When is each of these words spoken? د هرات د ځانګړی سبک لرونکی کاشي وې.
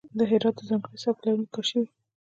د 0.17 0.19
هرات 0.31 0.55
د 0.57 0.61
ځانګړی 0.69 0.97
سبک 1.03 1.19
لرونکی 1.25 1.53
کاشي 1.55 1.77
وې. 1.81 1.87